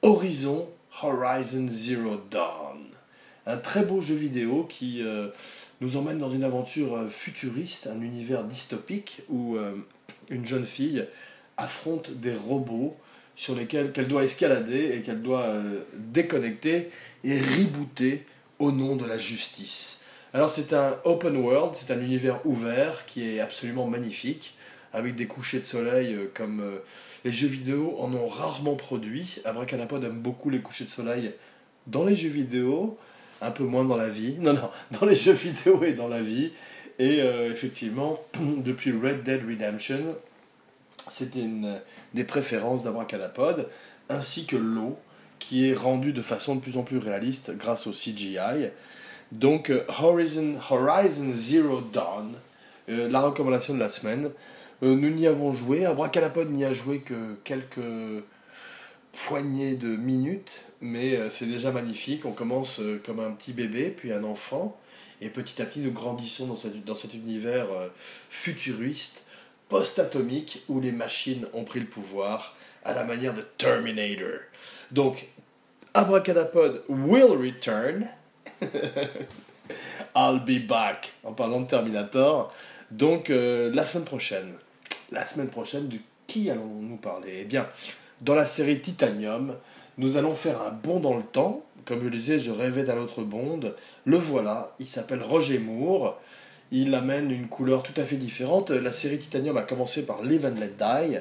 [0.02, 0.68] Horizon
[1.02, 2.78] Horizon Zero Dawn.
[3.46, 5.28] Un très beau jeu vidéo qui euh,
[5.80, 9.56] nous emmène dans une aventure futuriste, un univers dystopique où
[10.30, 11.04] une jeune fille
[11.56, 12.96] affronte des robots
[13.36, 16.90] sur lesquels qu'elle doit escalader et qu'elle doit euh, déconnecter
[17.24, 18.24] et rebooter
[18.58, 20.02] au nom de la justice.
[20.34, 24.54] Alors c'est un open world, c'est un univers ouvert qui est absolument magnifique,
[24.92, 26.78] avec des couchers de soleil euh, comme euh,
[27.24, 29.40] les jeux vidéo en ont rarement produit.
[29.44, 31.32] Abracadapod aime beaucoup les couchers de soleil
[31.86, 32.98] dans les jeux vidéo,
[33.40, 34.36] un peu moins dans la vie.
[34.38, 36.52] Non, non, dans les jeux vidéo et dans la vie.
[36.98, 37.18] Et
[37.50, 38.20] effectivement,
[38.58, 40.14] depuis Red Dead Redemption,
[41.10, 41.80] c'était une
[42.14, 43.68] des préférences d'Abracadapod,
[44.08, 44.98] ainsi que l'eau,
[45.38, 48.68] qui est rendue de façon de plus en plus réaliste grâce au CGI.
[49.32, 52.34] Donc euh, Horizon, Horizon Zero Dawn,
[52.88, 54.30] euh, la recommandation de la semaine.
[54.82, 57.80] nous n'y avons joué, Abracadapod n'y a joué que quelques
[59.26, 62.24] poignées de minutes, mais c'est déjà magnifique.
[62.24, 64.78] On commence comme un petit bébé, puis un enfant,
[65.22, 67.88] et petit à petit, nous grandissons dans, cet univers euh,
[68.28, 69.24] futuriste,
[69.72, 72.54] post-atomique, où les machines ont pris le pouvoir
[72.84, 74.40] à la manière de Terminator.
[74.90, 75.28] Donc,
[75.94, 78.06] Abracadapod will return.
[80.14, 82.52] I'll be back, en parlant de Terminator.
[82.90, 84.52] Donc, euh, la semaine prochaine.
[85.10, 87.38] La semaine prochaine, de qui allons-nous parler?
[87.40, 87.66] Eh bien,
[88.20, 89.56] dans la série Titanium,
[89.96, 92.98] nous allons faire un bond dans le temps comme je le disais, je rêvais d'un
[92.98, 93.60] autre Bond.
[94.04, 96.20] Le voilà, il s'appelle Roger Moore.
[96.74, 98.70] Il amène une couleur tout à fait différente.
[98.70, 101.18] La série Titanium a commencé par Live and Let Die.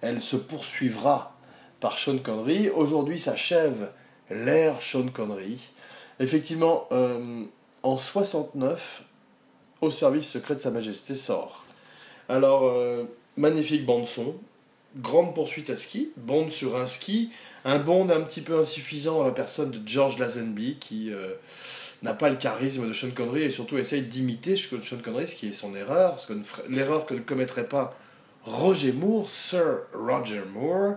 [0.00, 1.36] Elle se poursuivra
[1.80, 2.70] par Sean Connery.
[2.70, 3.90] Aujourd'hui s'achève
[4.30, 5.58] l'ère Sean Connery.
[6.18, 7.42] Effectivement, euh,
[7.82, 9.02] en 69,
[9.82, 11.66] Au service secret de Sa Majesté sort.
[12.30, 13.04] Alors, euh,
[13.36, 14.34] magnifique bande-son,
[14.96, 17.30] grande poursuite à ski, bande sur un ski,
[17.66, 21.34] un bond un petit peu insuffisant à la personne de George Lazenby qui euh,
[22.06, 25.48] n'a pas le charisme de Sean Connery et surtout essaye d'imiter Sean Connery, ce qui
[25.48, 26.18] est son erreur,
[26.68, 27.96] l'erreur que ne commettrait pas
[28.44, 30.94] Roger Moore, Sir Roger Moore.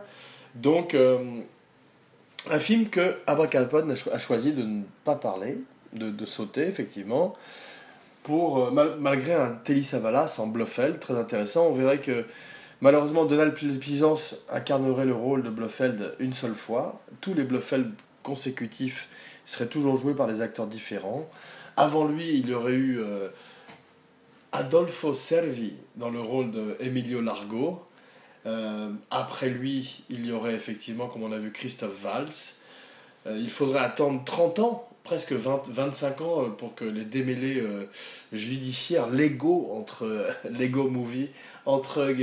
[0.56, 1.41] Donc, euh,
[2.50, 5.58] un film que Abracadapod a choisi de ne pas parler,
[5.93, 7.36] de, sauter, effectivement,
[8.24, 11.67] pour, euh, malgré un Telly Savalas en Bluffel, très intéressant.
[11.67, 12.26] On verrait que
[12.82, 17.02] Malheureusement, Donald Pleasance incarnerait le rôle de Blofeld une seule fois.
[17.19, 17.91] Tous les Blofeld
[18.24, 19.10] consécutifs
[19.50, 21.28] seraient toujours joués par des acteurs différents.
[21.76, 23.30] Avant lui, il y aurait eu euh,
[24.52, 27.84] Adolfo Servi dans le rôle de Emilio Largo.
[28.46, 32.28] Euh, après lui, il y aurait effectivement, comme on a vu, Christophe Valls.
[33.26, 37.64] Euh, il faudrait attendre 30 ans, presque 20, 25 ans, pour que les démêlés
[38.32, 41.30] judiciaires légaux entre Lego Movie,
[41.66, 42.14] entre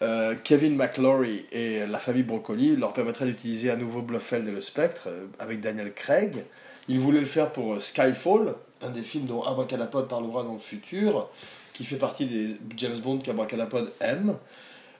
[0.00, 4.60] euh, Kevin McLaurie et la famille Broccoli leur permettraient d'utiliser à nouveau Blofeld et le
[4.60, 6.44] Spectre euh, avec Daniel Craig.
[6.88, 10.60] Ils voulaient le faire pour euh, Skyfall, un des films dont Abracadapod parlera dans le
[10.60, 11.28] futur,
[11.72, 14.36] qui fait partie des James Bond qu'Abracadapod aime.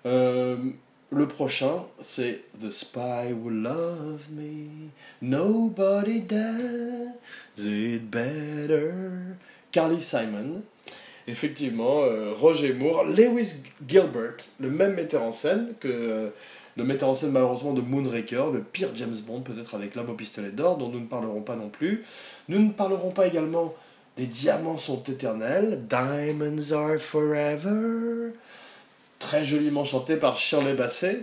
[0.04, 4.88] le prochain, c'est The Spy Will Love Me,
[5.22, 8.92] Nobody Does It Better.
[9.70, 10.62] Carly Simon
[11.28, 16.28] effectivement, euh, Roger Moore, Lewis Gilbert, le même metteur en scène que euh,
[16.76, 20.14] le metteur en scène malheureusement de Moonraker, le pire James Bond, peut-être avec l'homme au
[20.14, 22.04] pistolet d'or, dont nous ne parlerons pas non plus.
[22.48, 23.74] Nous ne parlerons pas également
[24.16, 28.32] des diamants sont éternels, Diamonds are forever,
[29.20, 31.20] très joliment chanté par Shirley Bassey,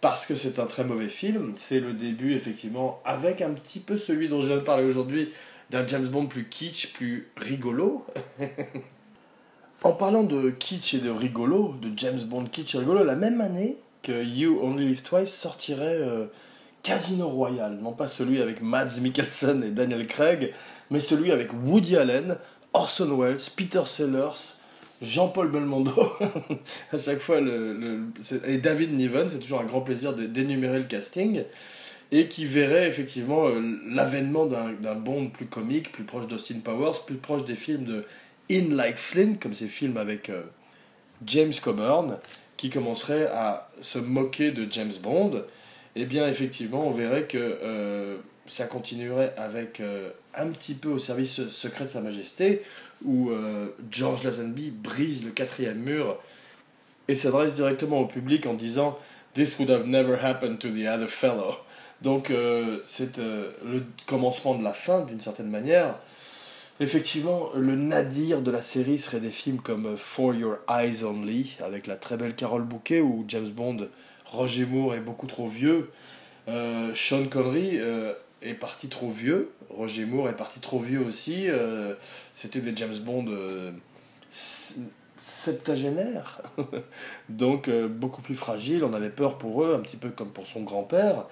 [0.00, 1.54] parce que c'est un très mauvais film.
[1.56, 5.32] C'est le début, effectivement, avec un petit peu celui dont je viens de parler aujourd'hui,
[5.70, 8.06] d'un James Bond plus kitsch, plus rigolo.
[9.84, 13.40] En parlant de kitsch et de rigolo, de James Bond kitsch et rigolo, la même
[13.40, 16.26] année que You Only Live Twice sortirait euh,
[16.82, 20.52] Casino Royale, non pas celui avec Mads Mikkelsen et Daniel Craig,
[20.90, 22.38] mais celui avec Woody Allen,
[22.72, 24.56] Orson Welles, Peter Sellers,
[25.00, 26.12] Jean-Paul Belmondo,
[26.92, 27.38] à chaque fois,
[28.46, 31.44] et David Niven, c'est toujours un grand plaisir d'énumérer le casting,
[32.10, 37.16] et qui verrait effectivement euh, l'avènement d'un Bond plus comique, plus proche d'Austin Powers, plus
[37.16, 38.04] proche des films de
[38.50, 40.42] In Like Flint, comme ces films avec euh,
[41.26, 42.18] James Coburn,
[42.56, 45.44] qui commencerait à se moquer de James Bond,
[45.96, 50.98] eh bien effectivement on verrait que euh, ça continuerait avec euh, un petit peu au
[50.98, 52.62] service secret de Sa Majesté,
[53.04, 53.30] où
[53.92, 56.18] George Lazenby brise le quatrième mur
[57.06, 58.98] et s'adresse directement au public en disant
[59.34, 61.54] This would have never happened to the other fellow.
[62.02, 62.32] Donc
[62.86, 65.96] c'est le commencement de la fin d'une certaine manière.
[66.80, 71.88] Effectivement, le nadir de la série serait des films comme For Your Eyes Only, avec
[71.88, 73.88] la très belle Carole Bouquet, où James Bond,
[74.26, 75.90] Roger Moore est beaucoup trop vieux.
[76.46, 78.12] Euh, Sean Connery euh,
[78.42, 79.50] est parti trop vieux.
[79.70, 81.48] Roger Moore est parti trop vieux aussi.
[81.48, 81.94] Euh,
[82.32, 83.26] c'était des James Bond
[84.30, 86.42] septagénaires.
[87.28, 88.84] donc beaucoup plus fragiles.
[88.84, 91.26] On avait peur pour eux, un petit peu comme pour son grand-père.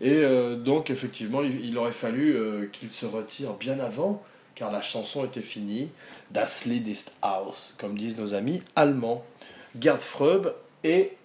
[0.00, 0.22] Et
[0.56, 4.22] donc effectivement, il, aurait fallu qu'il se retire bien avant
[4.56, 5.92] car la chanson était finie.
[6.32, 9.24] Das Lied ist aus, comme disent nos amis allemands.
[9.78, 10.52] Gerd Freub
[10.82, 11.16] et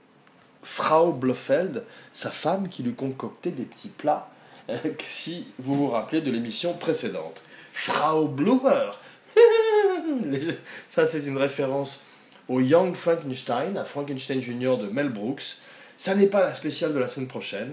[0.61, 4.29] Frau Blofeld, sa femme qui lui concoctait des petits plats
[4.99, 7.41] si vous vous rappelez de l'émission précédente.
[7.73, 8.91] Frau Blumer
[10.89, 12.01] Ça, c'est une référence
[12.49, 14.77] au Young Frankenstein, à Frankenstein Jr.
[14.77, 15.57] de Mel Brooks.
[15.97, 17.71] Ça n'est pas la spéciale de la semaine prochaine.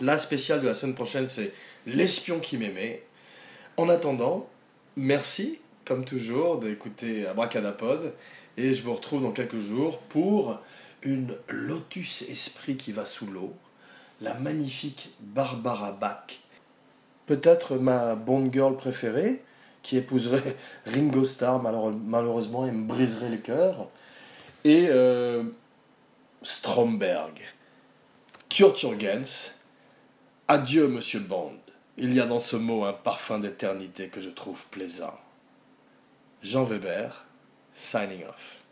[0.00, 1.52] La spéciale de la semaine prochaine, c'est
[1.86, 3.04] L'espion qui m'aimait.
[3.78, 4.48] En attendant,
[4.96, 8.14] merci, comme toujours, d'écouter Abracadapod.
[8.56, 10.58] Et je vous retrouve dans quelques jours pour
[11.02, 13.52] une Lotus Esprit qui va sous l'eau,
[14.22, 16.40] la magnifique Barbara Bach.
[17.26, 19.42] Peut-être ma Bond Girl préférée,
[19.82, 20.56] qui épouserait
[20.86, 23.88] Ringo Starr malheureusement et me briserait le cœur.
[24.64, 25.42] Et euh,
[26.40, 27.42] Stromberg.
[28.48, 29.52] Kurt Jürgens.
[30.48, 31.58] Adieu, monsieur Bond.
[31.98, 35.18] Il y a dans ce mot un parfum d'éternité que je trouve plaisant.
[36.42, 37.24] Jean Weber,
[37.72, 38.62] signing off.